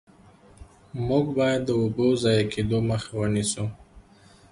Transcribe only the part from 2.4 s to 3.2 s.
کیدو مخه